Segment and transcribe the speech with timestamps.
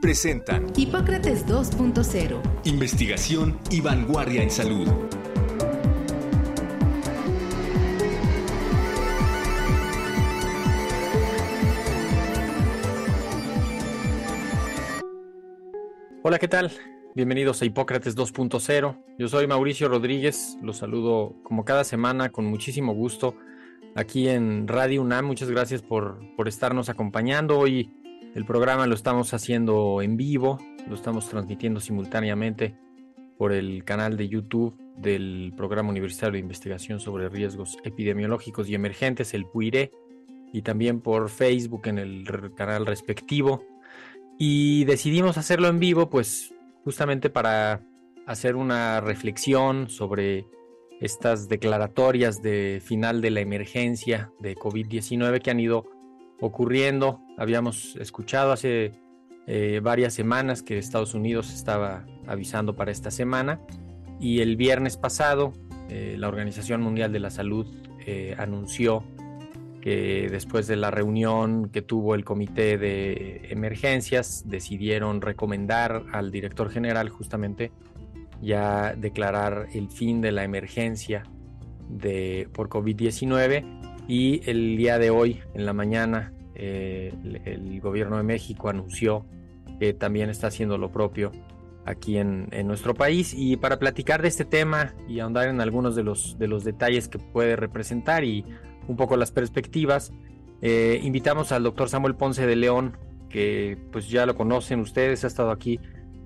[0.00, 2.40] presentan Hipócrates 2.0.
[2.64, 4.88] Investigación y vanguardia en salud.
[16.22, 16.72] Hola, ¿qué tal?
[17.14, 18.98] Bienvenidos a Hipócrates 2.0.
[19.18, 23.36] Yo soy Mauricio Rodríguez, los saludo como cada semana con muchísimo gusto
[23.94, 25.24] aquí en Radio UNAM.
[25.24, 27.58] Muchas gracias por, por estarnos acompañando.
[27.58, 27.90] Hoy
[28.36, 32.76] el programa lo estamos haciendo en vivo, lo estamos transmitiendo simultáneamente
[33.38, 39.32] por el canal de YouTube del Programa Universitario de Investigación sobre Riesgos Epidemiológicos y Emergentes,
[39.32, 39.90] el PUIRE,
[40.52, 43.64] y también por Facebook en el canal respectivo.
[44.38, 46.52] Y decidimos hacerlo en vivo, pues
[46.84, 47.80] justamente para
[48.26, 50.44] hacer una reflexión sobre
[51.00, 55.95] estas declaratorias de final de la emergencia de COVID-19 que han ido
[56.40, 57.20] ocurriendo.
[57.38, 58.92] Habíamos escuchado hace
[59.46, 63.60] eh, varias semanas que Estados Unidos estaba avisando para esta semana
[64.18, 65.52] y el viernes pasado
[65.88, 67.66] eh, la Organización Mundial de la Salud
[68.04, 69.04] eh, anunció
[69.80, 76.70] que después de la reunión que tuvo el comité de emergencias decidieron recomendar al director
[76.70, 77.70] general justamente
[78.42, 81.22] ya declarar el fin de la emergencia
[81.88, 87.12] de, por COVID-19 y el día de hoy, en la mañana, eh,
[87.44, 89.26] el, gobierno de México anunció
[89.78, 91.32] que también está haciendo lo propio
[91.84, 93.34] aquí en, nuestro país.
[93.36, 97.08] Y para platicar de este tema y ahondar en algunos de los, de los detalles
[97.08, 98.44] que puede representar y
[98.88, 100.12] un poco las perspectivas,
[100.62, 102.96] eh, invitamos al doctor Samuel Ponce de León,
[103.28, 105.80] que pues ya lo conocen ustedes, ha estado aquí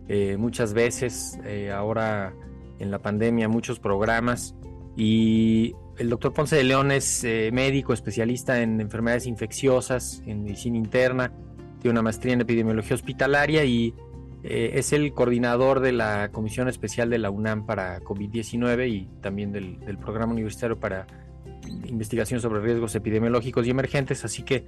[0.09, 1.39] eh, muchas veces,
[1.75, 2.35] ahora
[2.79, 4.55] en la pandemia, muchos programas.
[4.97, 10.79] Y el doctor Ponce de León es eh, médico especialista en enfermedades infecciosas, en medicina
[10.79, 11.31] interna,
[11.79, 13.95] tiene una maestría en epidemiología hospitalaria y
[14.43, 19.53] eh, es el coordinador de la Comisión Especial de la UNAM para COVID-19 y también
[19.53, 21.07] del, Programa Universitario para
[21.87, 24.25] Investigación sobre Riesgos Epidemiológicos y Emergentes.
[24.25, 24.65] Así que,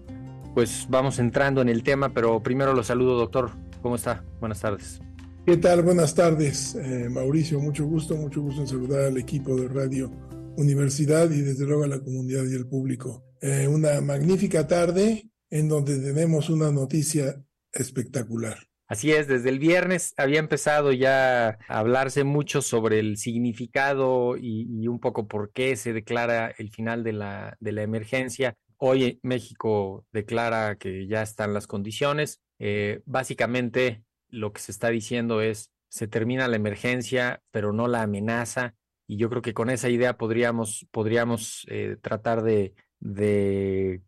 [0.55, 3.53] pues vamos entrando en el tema, pero primero lo saludo, doctor.
[3.81, 4.23] ¿Cómo está?
[4.39, 5.01] Buenas tardes.
[5.47, 5.83] ¿Qué tal?
[5.83, 7.59] Buenas tardes, eh, Mauricio.
[7.59, 10.11] Mucho gusto, mucho gusto en saludar al equipo de Radio
[10.57, 13.25] universidad y desde luego a la comunidad y el público.
[13.41, 18.59] Eh, una magnífica tarde en donde tenemos una noticia espectacular.
[18.87, 24.87] Así es, desde el viernes había empezado ya a hablarse mucho sobre el significado y,
[24.87, 28.55] un poco por qué se declara el final de la, de la emergencia.
[28.77, 32.43] Hoy México declara que ya están las condiciones.
[32.59, 38.03] Eh, básicamente lo que se está diciendo es se termina la emergencia, pero no la
[38.03, 38.75] amenaza
[39.13, 42.73] y yo creo que con esa idea podríamos, podríamos eh, tratar de,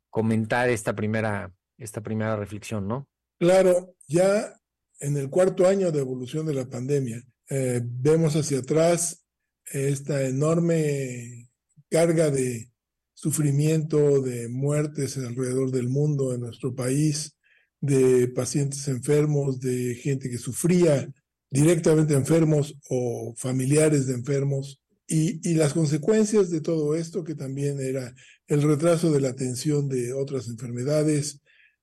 [0.09, 3.07] comentar esta primera, esta primera reflexión, ¿no?
[3.39, 4.59] Claro, ya
[5.01, 9.27] en el cuarto año de evolución de la pandemia, eh, vemos hacia atrás
[9.67, 11.51] esta enorme
[11.91, 12.71] carga de
[13.13, 17.37] sufrimiento, de muertes alrededor del mundo, en nuestro país,
[17.79, 21.07] de pacientes enfermos, de gente que sufría
[21.51, 28.15] directamente enfermos o familiares de enfermos, y, las consecuencias de todo esto, que también era
[28.47, 31.41] el retraso de la atención de otras enfermedades,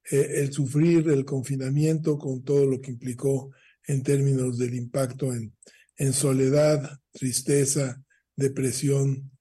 [0.09, 3.51] eh, el sufrir el confinamiento con todo lo que implicó
[3.85, 5.53] en términos del impacto en,
[5.97, 8.03] en soledad, tristeza,
[8.35, 9.31] depresión,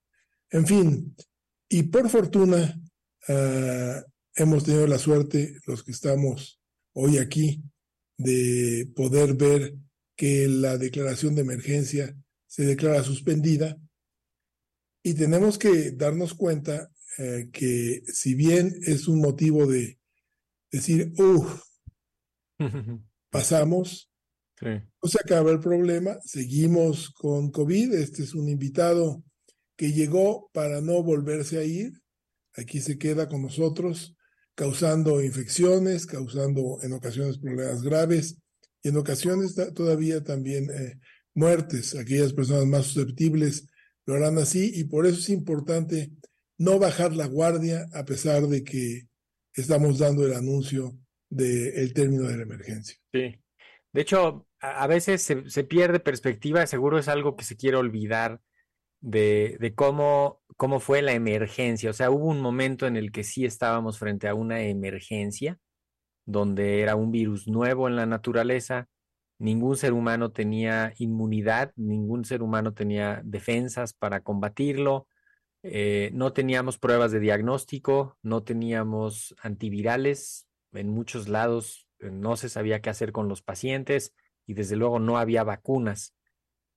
[0.51, 1.15] en fin.
[1.67, 2.79] Y por fortuna,
[3.27, 4.03] ah,
[4.35, 6.61] hemos tenido la suerte, los que estamos
[6.93, 7.63] hoy aquí,
[8.17, 9.73] de poder ver
[10.15, 12.15] que la declaración de emergencia
[12.51, 13.77] se declara suspendida.
[15.01, 19.97] Y tenemos que darnos cuenta eh, que si bien es un motivo de
[20.69, 21.63] decir, uff,
[23.29, 24.11] pasamos,
[24.61, 29.23] no se acaba el problema, seguimos con COVID, este es un invitado
[29.77, 31.93] que llegó para no volverse a ir,
[32.53, 34.13] aquí se queda con nosotros,
[34.55, 38.37] causando infecciones, causando en ocasiones problemas graves
[38.83, 40.99] y en ocasiones todavía también eh,
[41.33, 41.95] muertes.
[41.95, 43.67] Aquellas personas más susceptibles
[44.05, 46.11] lo harán así y por eso es importante
[46.57, 49.07] no bajar la guardia a pesar de que
[49.53, 50.97] estamos dando el anuncio
[51.29, 52.97] del término de la emergencia.
[53.13, 53.41] Sí.
[53.93, 58.41] De hecho, a, veces se, pierde perspectiva, seguro es algo que se quiere olvidar
[59.01, 61.89] de, de cómo, cómo fue la emergencia.
[61.89, 65.59] O sea, hubo un momento en el que sí estábamos frente a una emergencia,
[66.25, 68.87] donde era un virus nuevo en la naturaleza,
[69.41, 75.07] ningún ser humano tenía inmunidad, ningún ser humano tenía defensas para combatirlo,
[75.63, 82.49] eh, no teníamos pruebas de diagnóstico, no teníamos antivirales, en muchos lados eh, no se
[82.49, 84.13] sabía qué hacer con los pacientes
[84.45, 86.15] y desde luego no había vacunas.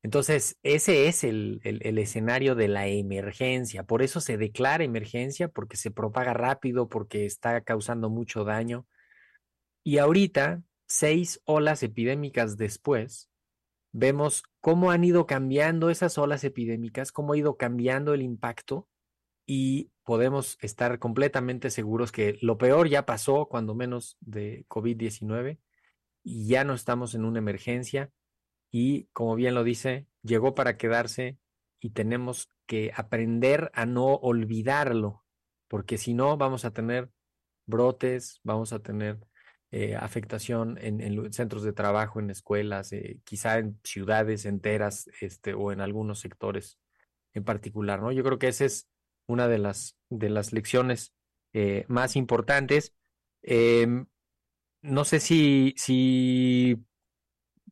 [0.02, 3.84] Entonces, ese es el, el, escenario de la emergencia.
[3.84, 8.86] Por eso se declara emergencia, porque se propaga rápido, porque está causando mucho daño.
[9.82, 10.62] Y ahorita,
[10.94, 13.28] seis olas epidémicas después,
[13.90, 18.88] vemos cómo han ido cambiando esas olas epidémicas, cómo ha ido cambiando el impacto
[19.44, 25.58] y podemos estar completamente seguros que lo peor ya pasó, cuando menos de COVID-19,
[26.22, 28.12] y ya no estamos en una emergencia.
[28.70, 31.38] Y, como bien lo dice, llegó para quedarse
[31.80, 35.24] y tenemos que aprender a no olvidarlo,
[35.66, 37.10] porque si no vamos a tener
[37.66, 39.18] brotes, vamos a tener
[39.76, 45.72] eh, afectación en, centros de trabajo, en escuelas, eh, quizá en ciudades enteras este, o
[45.72, 46.78] en algunos sectores
[47.32, 48.12] en particular, ¿no?
[48.12, 48.88] Yo creo que ese es
[49.26, 51.12] una de las, de las lecciones
[51.54, 52.94] eh, más importantes.
[53.42, 54.06] Em,
[54.80, 55.74] no sé si,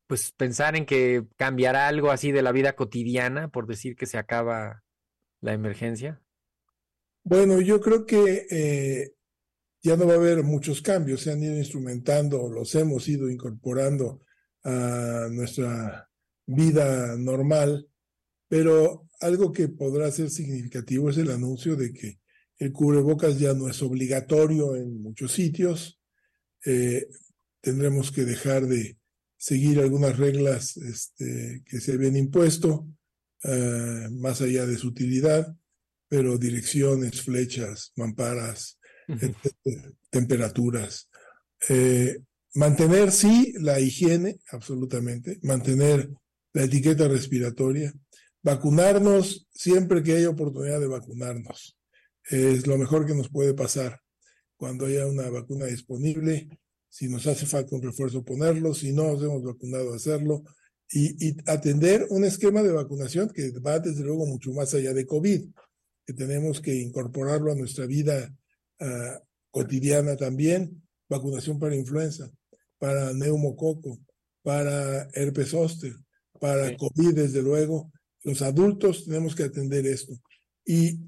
[0.08, 4.18] pues pensar en que cambiará algo así de la vida cotidiana por decir que se
[4.18, 4.82] acaba
[5.40, 6.20] la emergencia.
[7.22, 9.14] Bueno, yo creo que
[9.82, 14.22] ya no va a haber muchos cambios, se han ido instrumentando, los hemos ido incorporando
[14.64, 16.08] a nuestra
[16.46, 17.88] vida normal,
[18.48, 22.20] pero algo que podrá ser significativo es el anuncio de que
[22.58, 26.00] el cubrebocas ya no es obligatorio en muchos sitios.
[26.64, 27.08] Eh,
[27.60, 28.98] tendremos que dejar de
[29.36, 32.86] seguir algunas reglas este, que se habían impuesto,
[33.42, 35.56] eh, más allá de su utilidad,
[36.08, 38.78] pero direcciones, flechas, mamparas,
[40.10, 41.08] temperaturas.
[41.68, 42.18] Eh,
[42.54, 46.10] mantener, sí, la higiene, absolutamente, mantener
[46.52, 47.92] la etiqueta respiratoria,
[48.42, 51.78] vacunarnos siempre que haya oportunidad de vacunarnos.
[52.28, 54.00] Es lo mejor que nos puede pasar
[54.56, 56.48] cuando haya una vacuna disponible.
[56.88, 58.74] Si nos hace falta un refuerzo, ponerlo.
[58.74, 60.44] Si no nos hemos vacunado, hacerlo.
[60.90, 65.48] Y, atender un esquema de vacunación que va desde luego mucho más allá de COVID,
[66.06, 68.32] que tenemos que incorporarlo a nuestra vida
[68.82, 69.20] ah,
[69.50, 70.82] cotidiana también.
[71.08, 72.30] Vacunación para influenza,
[72.78, 73.98] para neumococo,
[74.42, 75.94] para herpes zóster,
[76.40, 77.92] para COVID, desde luego,
[78.24, 80.14] los adultos tenemos que atender esto
[80.64, 81.00] y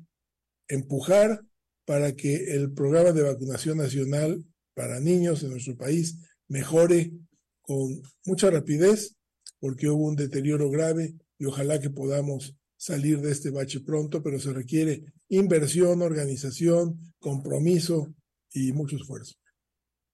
[0.69, 1.41] empujar
[1.85, 4.45] para que el programa de vacunación nacional
[4.75, 6.19] para niños en nuestro país
[6.49, 7.13] mejore
[7.61, 9.17] con mucha rapidez,
[9.59, 14.39] porque hubo un deterioro grave y ojalá que podamos salir de este bache pronto, pero
[14.39, 15.05] se requiere
[15.37, 18.15] inversión, organización, compromiso
[18.53, 19.35] y mucho esfuerzo.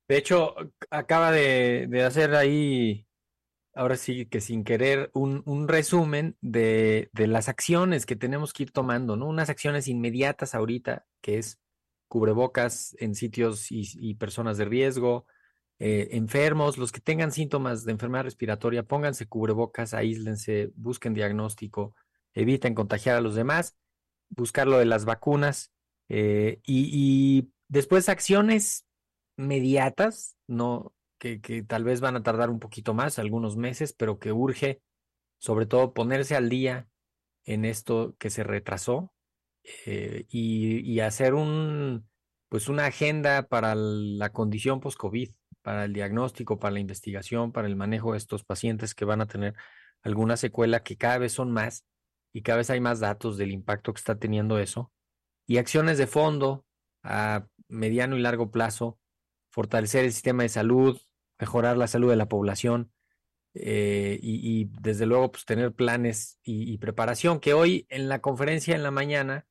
[0.09, 0.55] De hecho,
[0.91, 3.07] acaba de, hacer ahí
[3.75, 8.65] ahora sí que sin querer, un, un resumen de, de, las acciones que tenemos que
[8.65, 9.27] ir tomando, ¿no?
[9.27, 11.61] Unas acciones inmediatas ahorita, que es
[12.11, 15.27] cubrebocas en sitios y, personas de riesgo,
[15.79, 21.95] eh, enfermos, los que tengan síntomas de enfermedad respiratoria, pónganse cubrebocas, aíslense, busquen diagnóstico,
[22.35, 23.77] eviten contagiar a los demás,
[24.31, 25.73] buscar lo de las vacunas
[26.09, 28.87] eh, y, y después acciones
[29.37, 34.33] inmediatas, no, que, tal vez van a tardar un poquito más, algunos meses, pero que
[34.33, 34.81] urge
[35.39, 36.89] sobre todo ponerse al día
[37.45, 39.13] en esto que se retrasó
[39.87, 42.09] eh, y, hacer un,
[42.49, 45.31] pues una agenda para la condición post-COVID,
[45.63, 49.27] para el diagnóstico, para la investigación, para el manejo de estos pacientes que van a
[49.27, 49.55] tener
[50.03, 51.85] alguna secuela, que cada vez son más
[52.33, 54.93] y cada vez hay más datos del impacto que está teniendo eso,
[55.47, 56.65] y acciones de fondo
[57.03, 58.99] a mediano y largo plazo,
[59.51, 61.01] fortalecer el sistema de salud,
[61.39, 62.93] mejorar la salud de la población
[63.55, 68.83] eh, y, desde luego pues tener planes y, preparación, que hoy en la conferencia en
[68.83, 69.47] la mañana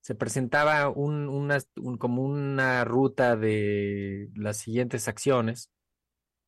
[0.00, 1.58] se presentaba un, una,
[1.98, 5.70] como una ruta de las siguientes acciones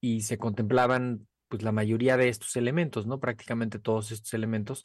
[0.00, 3.20] y se contemplaban pues la mayoría de estos elementos, ¿no?
[3.20, 4.84] Prácticamente todos estos elementos,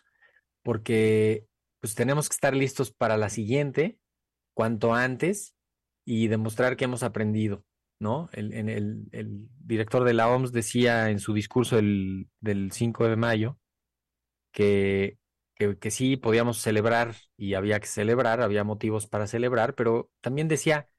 [0.63, 1.47] porque
[1.79, 3.97] pues tenemos que estar listos para la siguiente
[4.53, 5.55] cuanto antes
[6.05, 7.63] y demostrar que hemos aprendido.
[7.99, 8.29] ¿no?
[8.31, 8.53] El,
[9.11, 13.59] el, director de la OMS decía en su discurso del, del 5 de mayo
[14.51, 15.19] que,
[15.55, 20.89] que, sí podíamos celebrar y había que celebrar, había motivos para celebrar, pero también decía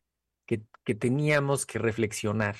[0.46, 2.56] que, que teníamos que reflexionar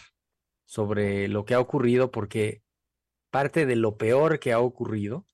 [0.65, 2.63] sobre lo que ha ocurrido porque
[3.31, 5.27] parte de lo peor que ha ocurrido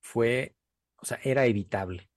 [0.00, 0.54] fue,
[1.00, 2.10] o sea, era evitable.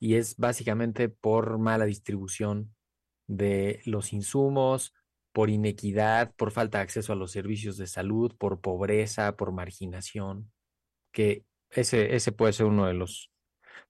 [0.00, 2.74] Y es básicamente por mala distribución
[3.26, 4.94] de los insumos,
[5.32, 10.50] por inequidad, por falta de acceso a los servicios de salud, por pobreza, por marginación,
[11.12, 13.30] que ese, ese puede ser uno de los,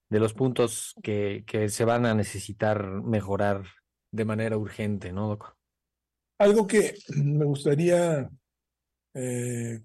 [0.09, 3.65] de los puntos que, que se van a necesitar mejorar
[4.11, 5.55] de manera urgente, ¿no, Doc?
[6.39, 8.29] Algo que me gustaría,
[9.13, 9.81] eh,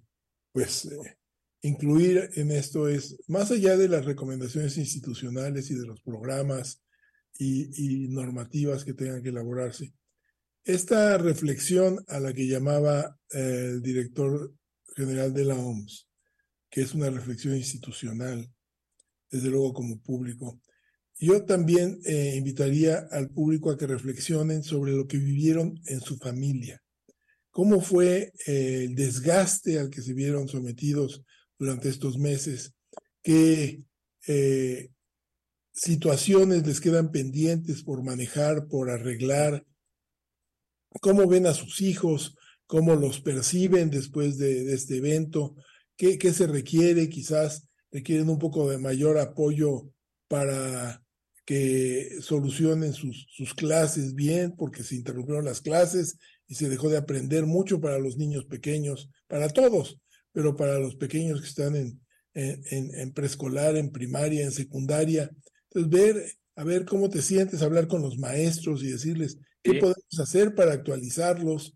[0.53, 1.17] pues, eh,
[1.65, 6.83] incluir en esto es, más allá de las recomendaciones institucionales y de los programas
[7.39, 9.95] y, normativas que tengan que elaborarse,
[10.63, 14.55] esta reflexión a la que llamaba eh, el director
[14.95, 16.07] general de la OMS,
[16.71, 18.47] que es una reflexión institucional,
[19.31, 20.61] desde luego como público,
[21.19, 26.19] yo también eh, invitaría al público a que reflexionen sobre lo que vivieron en su
[26.19, 26.83] familia.
[27.51, 31.25] ¿Cómo fue eh, el desgaste al que se vieron sometidos
[31.59, 32.75] durante estos meses?
[33.23, 33.83] ¿Qué
[34.27, 34.91] eh,
[35.73, 39.65] situaciones les quedan pendientes por manejar, por arreglar?
[41.01, 42.37] ¿Cómo ven a sus hijos?
[42.67, 45.57] ¿Cómo los perciben después de, de este evento?
[45.97, 47.09] ¿Qué, ¿Qué se requiere?
[47.09, 49.91] Quizás requieren un poco de mayor apoyo
[50.29, 51.05] para
[51.45, 56.97] que solucionen sus, sus clases bien, porque se interrumpieron las clases y se dejó de
[56.97, 59.99] aprender mucho para los niños pequeños, para todos,
[60.35, 62.01] pero para los pequeños que están en,
[62.35, 65.31] en, en preescolar, en primaria, en secundaria.
[65.71, 69.79] Entonces, ver, a ver cómo te sientes, hablar con los maestros y decirles qué sí.
[69.79, 71.75] podemos hacer para actualizarlos,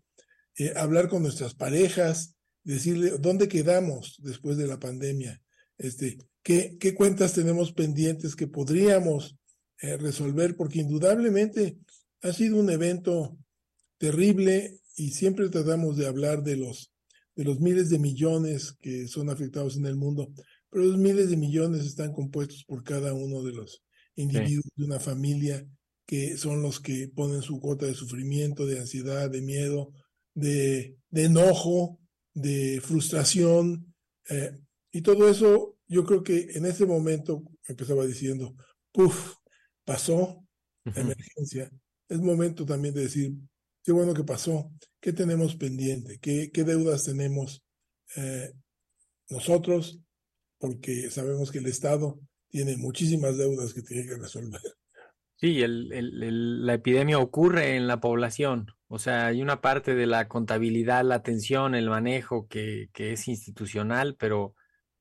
[0.57, 2.35] eh, hablar con nuestras parejas,
[2.65, 5.41] decirle dónde quedamos después de la pandemia,
[5.77, 9.37] este, qué, qué cuentas tenemos pendientes que podríamos
[9.81, 11.77] eh, resolver, porque indudablemente
[12.21, 13.37] ha sido un evento
[13.97, 16.91] terrible y siempre tratamos de hablar de los,
[17.39, 20.33] de los miles de millones que son afectados en el mundo,
[20.69, 23.81] pero los miles de millones están compuestos por cada uno de los
[24.15, 24.71] individuos sí.
[24.75, 25.65] de una familia
[26.05, 29.93] que son los que ponen su cuota de sufrimiento, de ansiedad, de miedo,
[30.33, 32.01] de, de enojo,
[32.33, 33.95] de frustración.
[34.29, 34.59] Eh,
[34.91, 38.53] y todo eso, yo creo que en ese momento, empezaba diciendo,
[38.91, 39.35] puff,
[39.85, 40.45] pasó
[40.83, 41.71] la emergencia,
[42.09, 43.31] es momento también de decir,
[43.83, 47.63] qué bueno que pasó, qué tenemos pendiente, qué, qué deudas tenemos
[48.15, 48.51] eh,
[49.29, 49.99] nosotros,
[50.57, 52.19] porque sabemos que el Estado
[52.49, 54.61] tiene muchísimas deudas que tiene que resolver.
[55.37, 61.05] Sí, la epidemia ocurre en la población, o sea, hay una parte de la contabilidad,
[61.05, 64.55] la atención, el manejo que, que es institucional, pero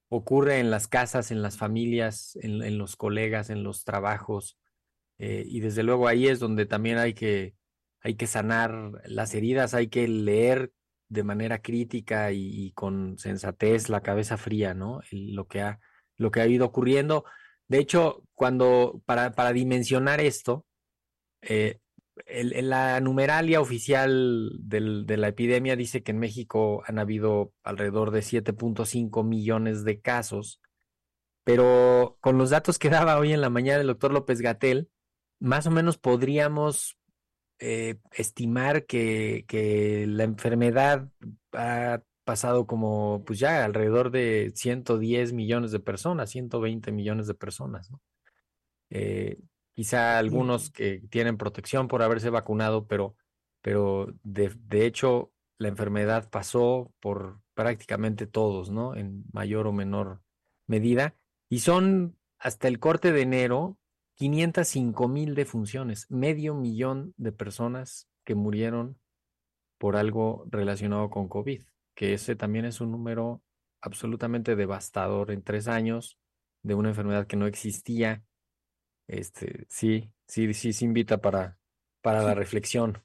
[0.08, 4.58] ocurre en las casas, en las familias, en, en los colegas, en los trabajos,
[5.18, 7.54] eh, y desde luego ahí es donde también hay que,
[8.08, 10.72] hay que sanar las heridas, hay que leer
[11.10, 15.02] de manera crítica y, con sensatez, la cabeza fría, ¿no?
[15.10, 15.78] Lo, que ha,
[16.16, 17.26] lo que ha ido ocurriendo.
[17.66, 20.64] De hecho, cuando, para, para dimensionar esto,
[21.42, 21.80] eh,
[22.26, 29.22] la numeralia oficial de la epidemia dice que en México han habido alrededor de 7.5
[29.22, 30.62] millones de casos,
[31.44, 34.88] pero con los datos que daba hoy en la mañana el doctor López Gatel,
[35.40, 36.97] más o menos podríamos
[37.58, 41.08] eh, estimar que, que, la enfermedad
[41.52, 47.90] ha pasado como, pues ya alrededor de 110 millones de personas, 120 millones de personas,
[47.90, 48.00] ¿no?
[48.90, 49.38] Eh,
[49.74, 53.16] quizá algunos que tienen protección por haberse vacunado, pero,
[53.62, 58.94] pero de, de hecho la enfermedad pasó por prácticamente todos, ¿no?
[58.94, 60.22] En mayor o menor
[60.66, 61.16] medida.
[61.48, 63.78] Y son hasta el corte de enero
[64.18, 68.98] 505 mil defunciones, medio millón de personas que murieron
[69.78, 71.62] por algo relacionado con COVID,
[71.94, 73.42] que ese también es un número
[73.80, 76.18] absolutamente devastador en tres años
[76.64, 78.25] de una enfermedad que no existía.
[79.06, 81.56] Este, sí, sí, sí se invita para,
[82.02, 83.00] para la reflexión.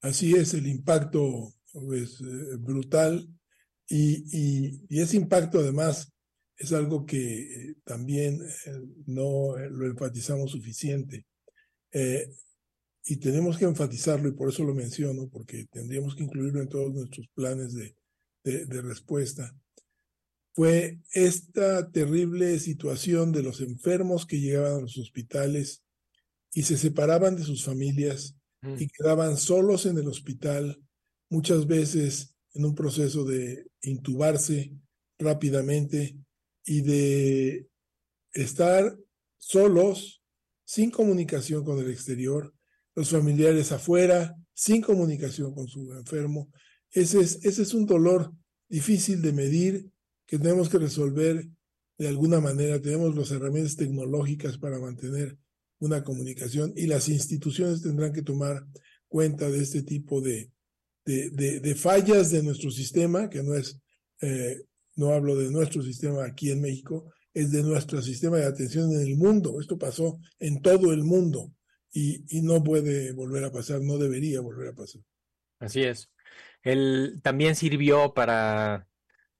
[0.00, 1.52] Así es, el impacto
[1.92, 3.28] es eh, brutal
[3.86, 6.13] y, y, y ese impacto además
[6.56, 8.72] es algo que también eh,
[9.06, 11.26] no lo enfatizamos suficiente.
[11.92, 12.28] Eh,
[13.06, 16.92] y tenemos que enfatizarlo y por eso lo menciono, porque tendríamos que incluirlo en todos
[16.92, 17.96] nuestros planes de,
[18.44, 19.54] de, de respuesta.
[20.54, 25.82] Fue esta terrible situación de los enfermos que llegaban a los hospitales
[26.52, 28.76] y se separaban de sus familias mm.
[28.78, 30.80] y quedaban solos en el hospital,
[31.28, 34.72] muchas veces en un proceso de intubarse
[35.18, 36.16] rápidamente
[36.64, 37.68] y de
[38.32, 38.96] estar
[39.38, 40.22] solos,
[40.64, 42.54] sin comunicación con el exterior,
[42.94, 46.50] los familiares afuera, sin comunicación con su enfermo.
[46.90, 48.32] Ese es, ese es un dolor
[48.68, 49.90] difícil de medir
[50.26, 51.48] que tenemos que resolver
[51.98, 55.38] de alguna manera, tenemos las herramientas tecnológicas para mantener
[55.78, 58.66] una comunicación y las instituciones tendrán que tomar
[59.06, 60.50] cuenta de este tipo de,
[61.04, 61.30] de,
[61.60, 63.78] de, fallas de nuestro sistema, que no es,
[64.22, 64.62] eh,
[64.96, 69.00] no hablo de nuestro sistema aquí en México, es de nuestro sistema de atención en
[69.00, 69.60] el mundo.
[69.60, 71.52] Esto pasó en todo el mundo
[71.92, 75.02] y, no puede volver a pasar, no debería volver a pasar.
[75.58, 76.10] Así es.
[76.62, 78.88] Él también sirvió para,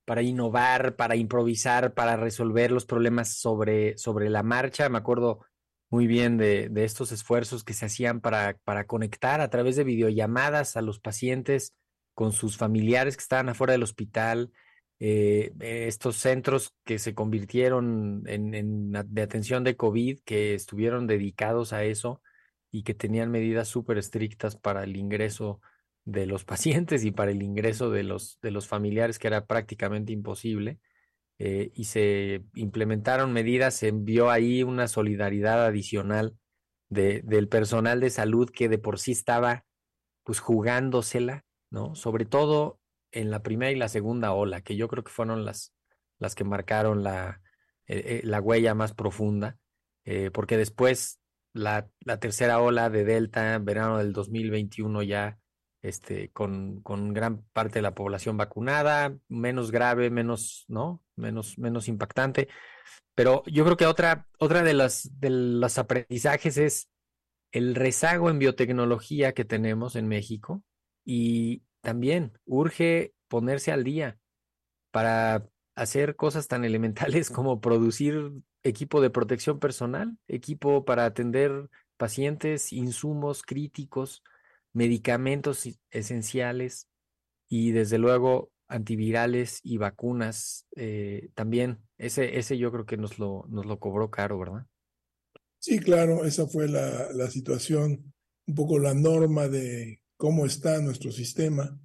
[0.05, 4.89] para innovar, para improvisar, para resolver los problemas sobre, sobre la marcha.
[4.89, 5.45] Me acuerdo
[5.89, 9.85] muy bien de, de estos esfuerzos que se hacían para, para conectar a través de
[9.85, 11.73] videollamadas a los pacientes
[12.15, 14.53] con sus familiares que estaban afuera del hospital,
[15.01, 21.85] eh, estos centros que se convirtieron en, de atención de COVID, que estuvieron dedicados a
[21.85, 22.23] eso
[22.71, 25.61] y que tenían medidas súper estrictas para el ingreso
[26.05, 30.13] de los pacientes y para el ingreso de los, de los familiares, que era prácticamente
[30.13, 30.79] imposible.
[31.39, 36.37] Eh, y se implementaron medidas, se envió ahí una solidaridad adicional
[36.89, 39.65] de, del personal de salud que de por sí estaba
[40.23, 41.97] pues jugándosela, ¿no?
[41.97, 42.79] Sobre todo
[43.15, 45.73] en la primera y la segunda ola, que yo creo que fueron las,
[46.19, 47.41] las que marcaron la,
[47.87, 49.57] eh, eh, la huella más profunda,
[50.05, 51.21] eh, porque después
[51.53, 55.39] la, la, tercera ola de Delta, verano del 2021 ya,
[55.83, 61.03] este, con, con gran parte de la población vacunada, menos grave, menos, ¿no?
[61.15, 62.49] Menos, menos impactante.
[63.15, 66.91] Pero yo creo que otra, otra de las de los aprendizajes es
[67.53, 70.65] el rezago en biotecnología que tenemos en México
[71.05, 74.19] y también urge ponerse al día
[74.91, 78.33] para hacer cosas tan elementales como producir
[78.65, 84.25] equipo de protección personal, equipo para atender pacientes, insumos críticos,
[84.73, 86.89] medicamentos esenciales
[87.49, 91.79] y desde luego antivirales y vacunas eh, también.
[91.99, 94.67] Ese, ese yo creo que nos lo, nos lo cobró caro, ¿verdad?
[95.59, 98.13] Sí, claro, esa fue la, la situación,
[98.47, 101.79] un poco la norma de cómo está nuestro sistema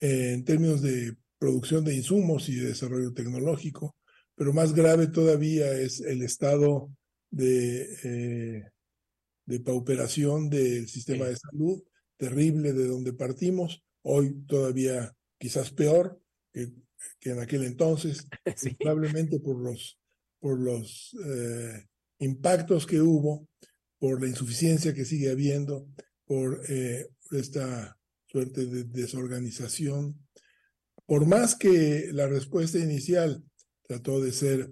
[0.00, 3.94] eh, en términos de producción de insumos y de desarrollo tecnológico,
[4.34, 6.90] pero más grave todavía es el estado
[7.30, 8.64] de, eh,
[9.46, 11.80] de pauperación del sistema de salud,
[12.16, 16.20] terrible de donde partimos, hoy todavía quizás peor
[16.52, 16.72] que,
[17.20, 18.70] que en aquel entonces, sí.
[18.74, 20.00] probablemente por los,
[20.40, 21.86] por los eh,
[22.18, 23.46] impactos que hubo,
[24.00, 25.86] por la insuficiencia que sigue habiendo,
[26.28, 30.28] por eh, esta suerte de desorganización.
[31.06, 33.42] Por más que la respuesta inicial
[33.82, 34.70] trató de ser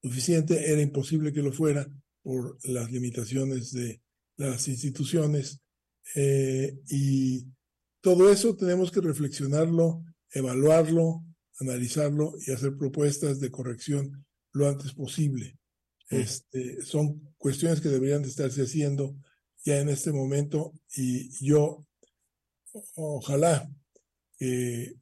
[0.00, 1.88] suficiente, era imposible que lo fuera
[2.22, 4.00] por las limitaciones de
[4.36, 5.60] las instituciones.
[6.14, 7.44] Eh, y
[8.00, 11.24] todo eso tenemos que reflexionarlo, evaluarlo,
[11.58, 15.58] analizarlo y hacer propuestas de corrección lo antes posible.
[16.08, 19.16] Este, son cuestiones que deberían de estarse haciendo
[19.64, 21.86] ya en este momento y yo
[22.94, 23.68] ojalá
[24.40, 24.94] eh,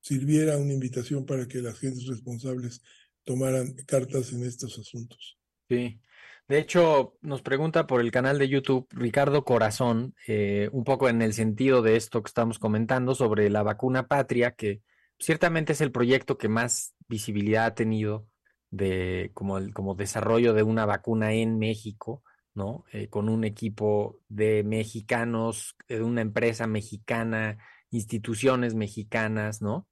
[0.00, 2.82] sirviera una invitación para que las gentes responsables
[3.24, 5.38] tomaran cartas en estos asuntos.
[5.68, 6.00] Sí.
[6.48, 11.22] De hecho, nos pregunta por el canal de YouTube Ricardo Corazón, eh, un poco en
[11.22, 14.82] el sentido de esto que estamos comentando sobre la vacuna patria, que
[15.18, 18.26] ciertamente es el proyecto que más visibilidad ha tenido
[18.70, 22.22] de como, el, como desarrollo de una vacuna en México.
[22.54, 22.84] ¿No?
[22.92, 27.58] Eh, con un equipo de mexicanos, de una empresa mexicana,
[27.90, 29.88] instituciones mexicanas, ¿no?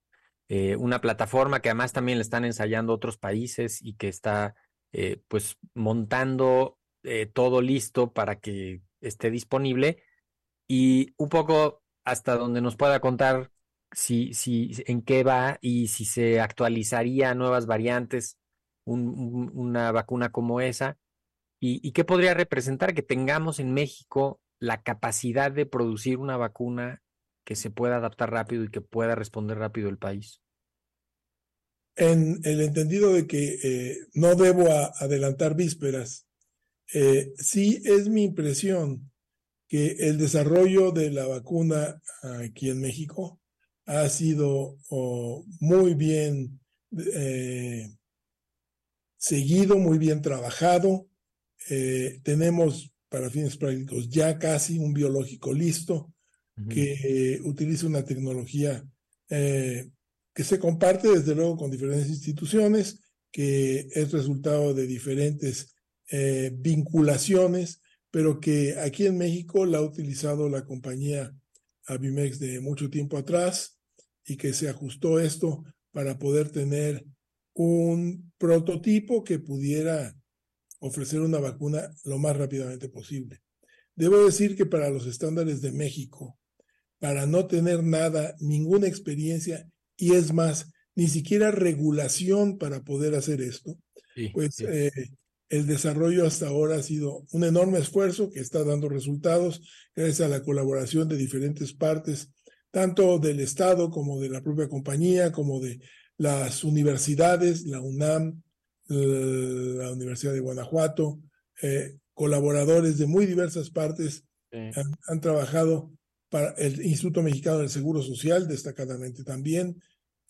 [0.49, 4.57] Eh, una plataforma que además también le están ensayando otros países y que está
[4.93, 10.03] eh, pues montando eh, todo listo para que esté disponible
[10.67, 13.53] y un poco hasta donde nos pueda contar
[13.93, 18.37] si, si en qué va y si se actualizaría nuevas variantes
[18.85, 20.99] un, un, una vacuna como esa
[21.61, 27.03] ¿Y, ¿Y, qué podría representar que tengamos en México la capacidad de producir una vacuna
[27.45, 30.41] que se pueda adaptar rápido y que pueda responder rápido el país?
[31.97, 36.27] En el entendido de que eh, no debo adelantar vísperas,
[36.95, 39.11] eh, sí es mi impresión
[39.69, 42.01] que el desarrollo de la vacuna
[42.41, 43.41] aquí en México
[43.87, 44.79] ha sido
[45.61, 46.61] muy bien
[47.15, 47.89] eh,
[49.17, 51.10] seguido, muy bien trabajado,
[51.69, 56.13] eh, tenemos para fines prácticos ya casi un biológico listo
[56.57, 56.69] uh -huh.
[56.69, 56.93] que
[57.35, 58.85] eh, utiliza una tecnología
[59.29, 59.91] eh,
[60.33, 63.01] que se comparte desde luego con diferentes instituciones,
[63.33, 65.75] que es resultado de diferentes
[66.53, 71.33] vinculaciones, pero que aquí en México la ha utilizado la compañía
[71.87, 73.79] Avimex de mucho tiempo atrás
[74.25, 77.05] y que se ajustó esto para poder tener
[77.55, 80.20] un prototipo que pudiera
[80.81, 83.41] ofrecer una vacuna lo más rápidamente posible.
[83.95, 86.39] Debo decir que para los estándares de México,
[86.99, 93.41] para no tener nada, ninguna experiencia, y es más, ni siquiera regulación para poder hacer
[93.41, 93.79] esto,
[94.33, 94.91] pues Eh,
[95.51, 99.61] el desarrollo hasta ahora ha sido un enorme esfuerzo que está dando resultados
[99.97, 102.31] gracias a la colaboración de diferentes partes,
[102.71, 105.81] tanto del Estado como de la propia compañía, como de
[106.17, 108.43] las universidades, la UNAM,
[108.95, 111.21] la Universidad de Guanajuato,
[111.63, 115.93] eh, colaboradores de muy diversas partes han, trabajado
[116.29, 119.81] para el Instituto Mexicano del Seguro Social, destacadamente también,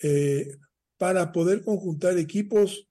[0.03, 0.57] eh,
[0.99, 2.87] para poder conjuntar equipos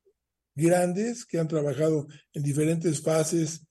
[0.56, 3.66] grandes que han trabajado en diferentes fases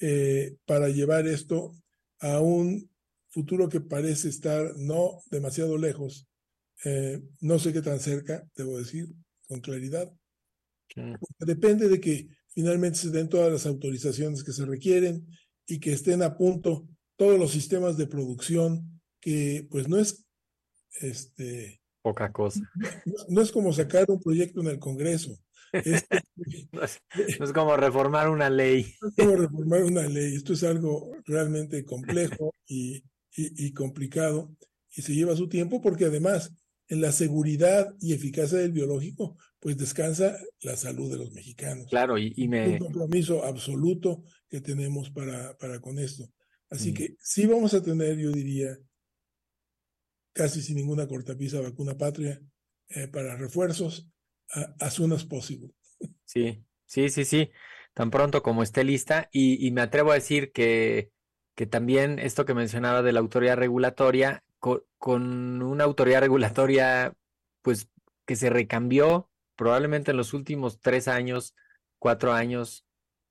[0.00, 1.72] eh, para llevar esto
[2.18, 2.90] a un
[3.28, 6.28] futuro que parece estar no demasiado lejos,
[6.84, 9.08] eh, no sé qué tan cerca, debo decir,
[9.46, 10.12] con claridad.
[11.38, 15.26] Depende de que finalmente se den todas las autorizaciones que se requieren
[15.66, 20.24] y que estén a punto todos los sistemas de producción, que pues no es
[21.00, 22.60] este poca cosa.
[23.28, 25.38] No, es como sacar un proyecto en el Congreso.
[26.72, 28.94] no, es, como reformar una ley.
[29.00, 30.34] No es como reformar una ley.
[30.34, 33.02] Esto es algo realmente complejo y,
[33.36, 34.54] y, complicado
[34.94, 36.52] y se lleva su tiempo porque además
[36.88, 41.86] en la seguridad y eficacia del biológico, pues descansa la salud de los mexicanos.
[41.88, 42.72] Claro, y, y me...
[42.72, 46.28] Un compromiso absoluto que tenemos para, para con esto.
[46.68, 46.94] Así mm.
[46.94, 48.76] que sí vamos a tener, yo diría,
[50.34, 52.42] casi sin ninguna cortapisa vacuna patria
[52.90, 54.06] eh, para refuerzos
[54.80, 55.70] as soon as possible.
[56.26, 57.50] Sí, sí, sí, sí,
[57.94, 59.30] tan pronto como esté lista.
[59.32, 61.10] Y, y me atrevo a decir que,
[61.54, 67.14] que también esto que mencionaba de la autoridad regulatoria, con, con una autoridad regulatoria,
[67.62, 67.88] pues
[68.26, 71.54] que se recambió probablemente en los últimos tres años,
[71.98, 72.84] cuatro años,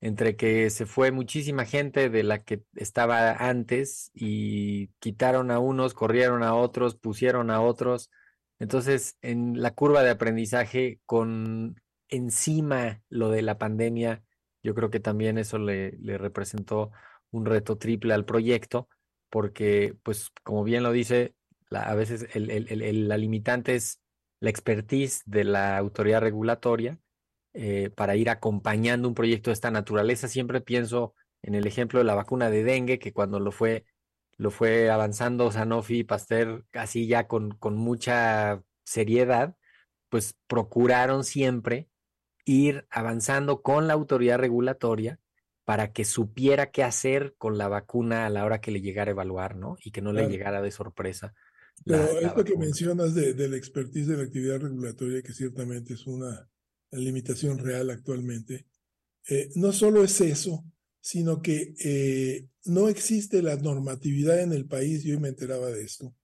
[0.03, 5.93] entre que se fue muchísima gente de la que estaba antes y quitaron a unos,
[5.93, 8.09] corrieron a otros, pusieron a otros.
[8.59, 14.23] Entonces, en la curva de aprendizaje, con encima lo de la pandemia,
[14.61, 16.91] yo creo que también eso le, representó
[17.31, 18.89] un reto triple al proyecto,
[19.29, 21.33] porque, pues, como bien lo dice,
[21.69, 24.01] la, a veces el, la limitante es
[24.43, 26.99] la expertise de la autoridad regulatoria
[27.53, 30.27] eh, para ir acompañando un proyecto de esta naturaleza.
[30.27, 33.85] Siempre pienso en el ejemplo de la vacuna de dengue, que cuando lo fue,
[34.35, 39.55] lo fue avanzando Sanofi y Pasteur así ya con, con mucha seriedad,
[40.09, 41.87] pues procuraron siempre
[42.43, 45.21] ir avanzando con la autoridad regulatoria
[45.63, 49.13] para que supiera qué hacer con la vacuna a la hora que le llegara a
[49.13, 49.77] evaluar, ¿no?
[49.81, 51.33] Y que no le llegara de sorpresa.
[51.85, 56.07] Pero esto que mencionas de, de, la expertise de la actividad regulatoria, que ciertamente es
[56.07, 56.49] una
[56.91, 58.67] limitación real actualmente,
[59.29, 60.65] eh, no solo es eso,
[60.99, 66.15] sino que eh, no existe la normatividad en el país, yo me enteraba de esto,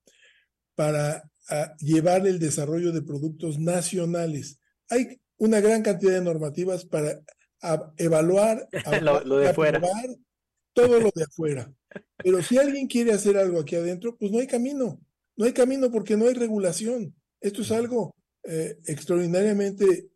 [0.75, 4.59] para ah, llevar el desarrollo de productos nacionales.
[4.89, 7.21] Hay una gran cantidad de normativas para
[7.97, 8.67] evaluar,
[9.01, 9.81] lo, de afuera.
[10.73, 11.73] todo lo de afuera.
[12.17, 14.99] Pero si alguien quiere hacer algo aquí adentro, pues no hay camino.
[15.39, 17.15] No hay camino porque no hay regulación.
[17.39, 20.09] Esto es algo eh, extraordinariamente,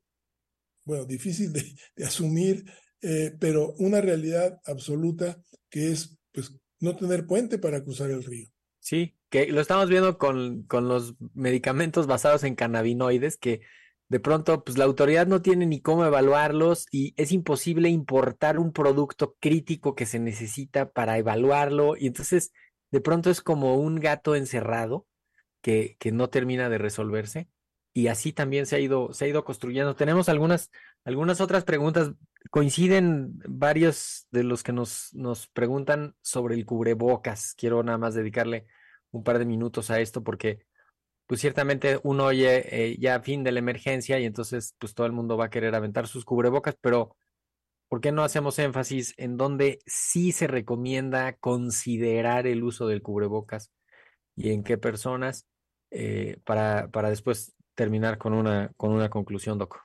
[0.84, 1.64] bueno, difícil de,
[2.06, 2.66] asumir,
[3.02, 8.50] eh, pero una realidad absoluta que es, pues, no tener puente para cruzar el río.
[8.80, 13.62] Sí, que lo estamos viendo con, con los medicamentos basados en cannabinoides que
[14.10, 18.74] de pronto, pues la autoridad no tiene ni cómo evaluarlos y es imposible importar un
[18.74, 21.96] producto crítico que se necesita para evaluarlo.
[21.98, 22.52] Y entonces,
[22.92, 25.08] de pronto es como un gato encerrado
[25.64, 27.48] que, que no termina de resolverse.
[27.94, 29.96] Y así también se ha ido, se ha ido construyendo.
[29.96, 30.72] Tenemos algunas,
[31.06, 32.12] algunas otras preguntas.
[32.52, 37.54] Coinciden varios de los que nos, nos preguntan sobre el cubrebocas.
[37.56, 38.68] Quiero nada más dedicarle
[39.12, 40.66] un par de minutos a esto porque
[41.28, 45.14] pues ciertamente uno oye eh, ya fin de la emergencia y entonces pues todo el
[45.14, 47.16] mundo va a querer aventar sus cubrebocas, pero
[47.88, 53.72] ¿por qué no hacemos énfasis en donde sí se recomienda considerar el uso del cubrebocas
[54.36, 55.48] y en qué personas
[55.94, 59.78] eh, para, para después terminar con una, con una conclusión, Doc?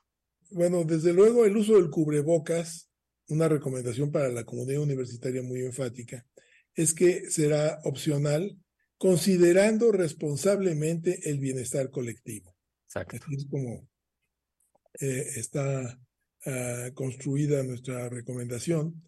[0.49, 2.89] Bueno, desde luego el uso del cubrebocas,
[3.27, 6.25] una recomendación para la comunidad universitaria muy enfática,
[6.73, 8.57] es que será opcional
[8.97, 12.55] considerando responsablemente el bienestar colectivo.
[12.85, 13.17] Exacto.
[13.17, 13.87] Así es como
[14.99, 15.99] eh, está
[16.45, 19.03] uh, construida nuestra recomendación.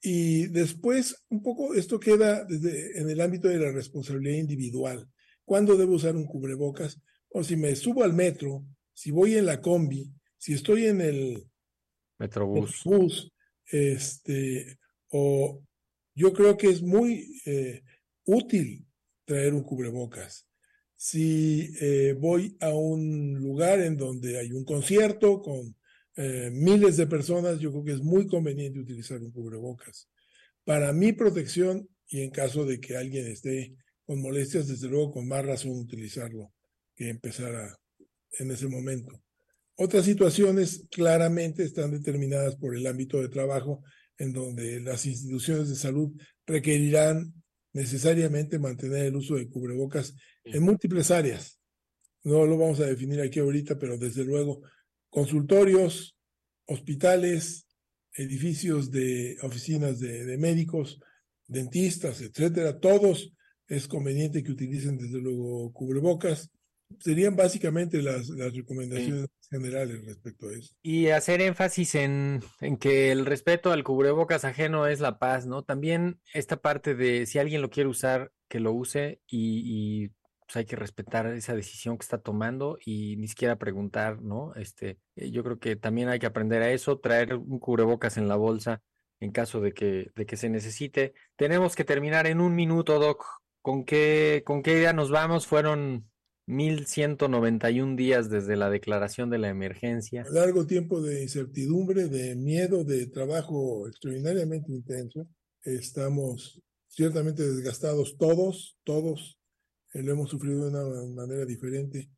[0.00, 5.08] Y después, un poco, esto queda desde, en el ámbito de la responsabilidad individual.
[5.48, 7.00] ¿Cuándo debo usar un cubrebocas?
[7.30, 11.48] O si me subo al metro, si voy en la combi, si estoy en el
[12.18, 13.32] Metrobús, bus,
[13.64, 15.62] este, o
[16.14, 17.82] yo creo que es muy eh,
[18.26, 18.84] útil
[19.24, 20.46] traer un cubrebocas.
[20.94, 25.74] Si eh, voy a un lugar en donde hay un concierto con
[26.16, 30.10] eh, miles de personas, yo creo que es muy conveniente utilizar un cubrebocas.
[30.62, 35.28] Para mi protección y en caso de que alguien esté con molestias, desde luego con
[35.28, 36.50] más razón utilizarlo
[36.96, 37.78] que empezar a,
[38.38, 39.22] en ese momento.
[39.76, 43.82] Otras situaciones claramente están determinadas por el ámbito de trabajo
[44.16, 46.10] en donde las instituciones de salud
[46.46, 47.34] requerirán
[47.74, 51.60] necesariamente mantener el uso de cubrebocas en múltiples áreas.
[52.24, 54.62] No lo vamos a definir aquí ahorita, pero desde luego
[55.10, 56.16] consultorios,
[56.64, 57.66] hospitales,
[58.14, 60.98] edificios de oficinas de, de médicos,
[61.46, 63.34] dentistas, etcétera, todos
[63.68, 66.50] es conveniente que utilicen desde luego cubrebocas.
[67.00, 69.48] Serían básicamente las, las recomendaciones sí.
[69.50, 70.74] generales respecto a eso.
[70.82, 75.62] Y hacer énfasis en, en, que el respeto al cubrebocas ajeno es la paz, ¿no?
[75.62, 80.08] También esta parte de si alguien lo quiere usar, que lo use y, y
[80.46, 84.54] pues hay que respetar esa decisión que está tomando y ni siquiera preguntar, ¿no?
[84.54, 88.36] Este, yo creo que también hay que aprender a eso, traer un cubrebocas en la
[88.36, 88.80] bolsa
[89.20, 91.12] en caso de que, de que se necesite.
[91.36, 93.26] Tenemos que terminar en un minuto, Doc.
[93.62, 95.46] ¿Con qué, con qué idea nos vamos?
[95.46, 96.08] Fueron
[96.46, 100.24] 1191 días desde la declaración de la emergencia.
[100.30, 105.28] Largo tiempo de incertidumbre, de miedo, de trabajo extraordinariamente intenso.
[105.62, 109.38] Estamos ciertamente desgastados todos, todos.
[109.92, 112.10] Eh, lo hemos sufrido de una manera diferente.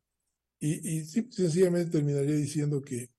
[0.59, 3.09] Y, y sencillamente terminaría diciendo que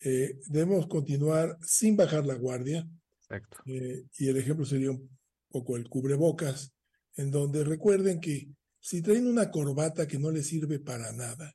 [0.00, 2.86] eh, debemos continuar sin bajar la guardia.
[3.20, 3.58] Exacto.
[3.66, 5.08] Eh, y el ejemplo sería un
[5.48, 6.73] poco el cubrebocas,
[7.16, 8.48] en donde recuerden que
[8.80, 11.54] si traen una corbata que no les sirve para nada,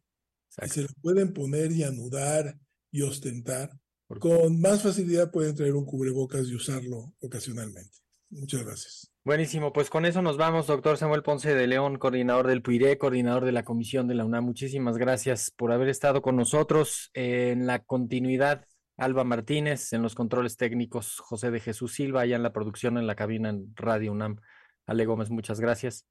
[0.65, 2.59] y se la pueden poner y anudar
[2.91, 3.71] y ostentar,
[4.19, 7.99] con más facilidad pueden traer un cubrebocas y usarlo ocasionalmente.
[8.31, 9.11] Muchas gracias.
[9.23, 13.45] Buenísimo, pues con eso nos vamos, doctor Samuel Ponce de León, coordinador del PUIRE, coordinador
[13.45, 14.45] de la Comisión de la UNAM.
[14.45, 18.65] Muchísimas gracias por haber estado con nosotros en la continuidad.
[18.97, 23.07] Alba Martínez, en los controles técnicos, José de Jesús Silva, allá en la producción, en
[23.07, 24.37] la cabina en Radio UNAM.
[24.89, 26.07] Ale Gómez, muchas gracias.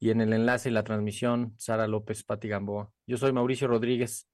[0.00, 2.90] Y en el enlace y la transmisión, Sara López, Pati Gamboa.
[3.06, 4.26] Yo soy Mauricio Rodríguez.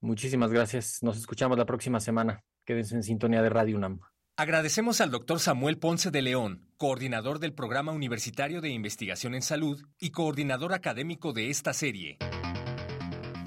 [0.00, 1.02] Muchísimas gracias.
[1.02, 2.44] Nos escuchamos la próxima semana.
[2.64, 3.98] Quédense en sintonía de Radio UNAM.
[4.36, 9.82] Agradecemos al doctor Samuel Ponce de León, coordinador del Programa Universitario de Investigación en Salud
[9.98, 12.18] y coordinador académico de esta serie.